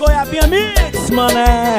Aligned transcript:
Goiabinha 0.00 0.46
Mix, 0.46 1.10
mané. 1.10 1.78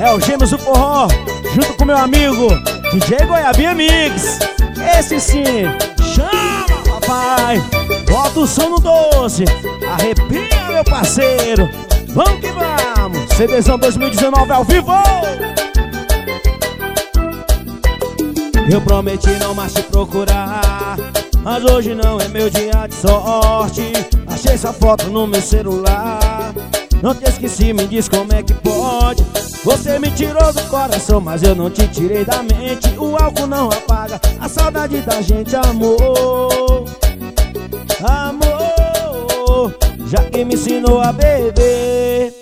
É 0.00 0.12
o 0.12 0.18
Gêmeos 0.18 0.50
do 0.50 0.58
Forró, 0.58 1.06
junto 1.54 1.72
com 1.74 1.84
meu 1.84 1.96
amigo 1.96 2.48
DJ 2.90 3.26
Goiabinha 3.26 3.72
Mix. 3.76 4.40
Esse 4.98 5.20
sim, 5.20 5.62
chama, 6.12 7.00
papai. 7.00 7.62
Bota 8.10 8.40
o 8.40 8.46
som 8.46 8.70
no 8.70 8.80
doce, 8.80 9.44
arrepia, 9.88 10.64
meu 10.68 10.82
parceiro. 10.82 11.70
Vamos 12.08 12.40
que 12.40 12.50
vamos, 12.50 13.36
CDzão 13.36 13.78
2019 13.78 14.52
ao 14.52 14.64
vivo. 14.64 14.92
Eu 18.68 18.80
prometi 18.80 19.30
não 19.38 19.54
mais 19.54 19.74
te 19.74 19.82
procurar 19.82 20.96
Mas 21.42 21.62
hoje 21.64 21.94
não 21.94 22.18
é 22.18 22.26
meu 22.28 22.48
dia 22.48 22.86
de 22.88 22.94
sorte 22.94 23.92
Achei 24.26 24.52
essa 24.54 24.72
foto 24.72 25.10
no 25.10 25.26
meu 25.26 25.42
celular 25.42 26.23
Não 27.04 27.14
te 27.14 27.28
esqueci, 27.28 27.74
me 27.74 27.86
diz 27.86 28.08
como 28.08 28.32
é 28.32 28.42
que 28.42 28.54
pode. 28.54 29.22
Você 29.62 29.98
me 29.98 30.10
tirou 30.10 30.50
do 30.54 30.62
coração, 30.70 31.20
mas 31.20 31.42
eu 31.42 31.54
não 31.54 31.68
te 31.68 31.86
tirei 31.88 32.24
da 32.24 32.42
mente. 32.42 32.98
O 32.98 33.14
álcool 33.22 33.46
não 33.46 33.68
apaga 33.68 34.18
a 34.40 34.48
saudade 34.48 35.02
da 35.02 35.20
gente, 35.20 35.54
amor. 35.54 36.86
Amor 38.02 39.74
Já 40.06 40.24
que 40.30 40.46
me 40.46 40.54
ensinou 40.54 41.00
a 41.00 41.12
beber 41.12 42.32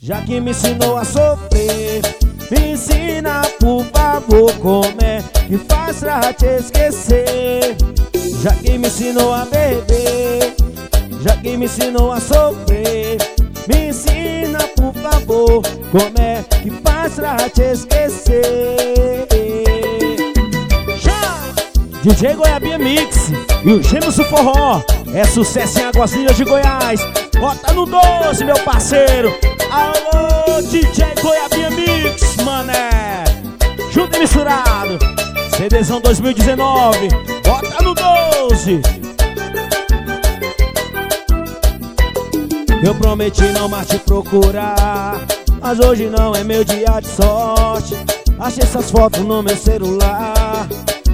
Já 0.00 0.20
que 0.20 0.38
me 0.38 0.50
ensinou 0.50 0.98
a 0.98 1.04
sofrer 1.04 2.02
me 2.50 2.72
ensina, 2.72 3.42
por 3.60 3.84
favor, 3.84 4.52
como 4.54 5.00
é 5.02 5.22
que 5.46 5.56
faz 5.56 5.98
pra 5.98 6.32
te 6.32 6.46
esquecer? 6.46 7.76
Já 8.42 8.52
que 8.54 8.76
me 8.76 8.88
ensinou 8.88 9.32
a 9.32 9.44
beber 9.44 10.56
Já 11.22 11.36
que 11.36 11.56
me 11.56 11.66
ensinou 11.66 12.10
a 12.10 12.18
sofrer 12.18 13.18
Me 13.68 13.90
ensina, 13.90 14.09
como 15.90 16.18
é 16.18 16.42
que 16.62 16.70
faz 16.82 17.14
pra 17.14 17.36
te 17.48 17.62
esquecer? 17.62 19.26
Já! 20.98 21.52
DJ 22.02 22.34
Goiabinha 22.34 22.78
Mix 22.78 23.30
e 23.64 23.72
o 23.72 23.82
Gêmeos 23.82 24.16
do 24.16 24.24
Forró. 24.24 24.82
É 25.12 25.24
sucesso 25.24 25.80
em 25.80 25.84
Águas 25.84 26.12
Lindas 26.12 26.36
de 26.36 26.44
Goiás. 26.44 27.00
Bota 27.38 27.72
no 27.72 27.86
12, 27.86 28.44
meu 28.44 28.58
parceiro. 28.60 29.34
Alô, 29.70 30.62
DJ 30.62 31.06
Goiabinha 31.20 31.70
Mix, 31.70 32.36
mané. 32.44 33.24
Junto 33.92 34.16
e 34.16 34.20
misturado. 34.20 34.98
CDzão 35.60 36.00
2019 36.00 37.08
Bota 37.44 37.82
no 37.82 37.94
12 37.94 38.80
Eu 42.82 42.94
prometi 42.94 43.44
não 43.52 43.68
mais 43.68 43.86
te 43.86 43.98
procurar 43.98 45.20
Mas 45.60 45.78
hoje 45.78 46.08
não 46.08 46.34
é 46.34 46.42
meu 46.42 46.64
dia 46.64 47.00
de 47.00 47.08
sorte. 47.08 47.94
Achei 48.38 48.62
essas 48.62 48.90
fotos 48.90 49.20
no 49.20 49.42
meu 49.42 49.56
celular. 49.56 50.66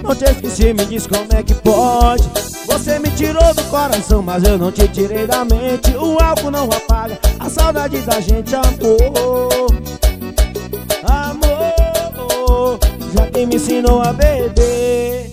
Não 0.03 0.15
te 0.15 0.25
esqueci, 0.25 0.73
me 0.73 0.85
diz 0.87 1.07
como 1.07 1.27
é 1.35 1.43
que 1.43 1.55
pode. 1.55 2.23
Você 2.67 2.99
me 2.99 3.11
tirou 3.11 3.53
do 3.55 3.65
coração, 3.65 4.23
mas 4.23 4.45
eu 4.45 4.57
não 4.57 4.71
te 4.71 4.87
tirei 4.89 5.27
da 5.27 5.45
mente. 5.45 5.91
O 5.97 6.17
álcool 6.23 6.51
não 6.51 6.65
apaga 6.65 7.19
a 7.41 7.51
saudade 7.51 7.99
da 8.03 8.21
gente, 8.21 8.55
amor. 8.55 9.67
Amor 11.09 12.79
Já 13.15 13.27
que 13.31 13.47
me 13.47 13.57
ensinou 13.57 14.03
a 14.03 14.13
beber 14.13 15.33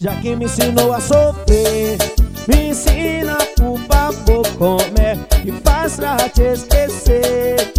Já 0.00 0.14
que 0.16 0.36
me 0.36 0.44
ensinou 0.44 0.92
a 0.92 1.00
sofrer 1.00 1.98
Me 2.46 2.70
ensina, 2.70 3.36
por 3.56 3.78
favor, 3.80 4.46
como 4.56 4.80
é 5.00 5.16
que 5.42 5.52
faz 5.62 5.96
pra 5.96 6.16
te 6.28 6.42
esquecer 6.42 7.77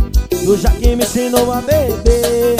Tu 0.49 0.57
já 0.57 0.71
que 0.71 0.95
me 0.95 1.03
ensinou 1.03 1.53
a 1.53 1.61
beber 1.61 2.57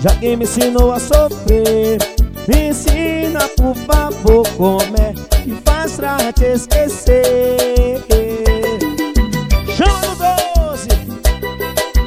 Já 0.00 0.14
que 0.14 0.34
me 0.34 0.44
ensinou 0.44 0.92
a 0.92 0.98
sofrer 0.98 1.98
Me 2.48 2.70
ensina, 2.70 3.40
por 3.54 3.76
favor, 3.76 4.48
como 4.56 4.96
é 4.96 5.12
que 5.42 5.54
faz 5.62 5.92
pra 5.96 6.32
te 6.32 6.54
esquecer? 6.54 8.02
Chama 9.76 10.00
no 10.06 10.70
12 10.70 10.88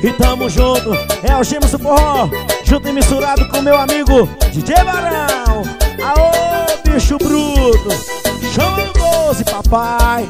E 0.02 0.12
tamo 0.14 0.50
junto, 0.50 0.96
é 1.22 1.38
o 1.40 1.44
Gêmeos 1.44 1.74
Forró 1.74 2.28
Junto 2.64 2.88
e 2.88 2.92
misturado 2.92 3.48
com 3.50 3.62
meu 3.62 3.78
amigo 3.78 4.28
DJ 4.52 4.74
Barão. 4.84 5.62
Aô, 6.04 6.82
bicho 6.84 7.20
bruto. 7.20 7.90
Chama 8.56 8.78
no 8.88 8.94
12, 9.28 9.44
papai 9.44 10.28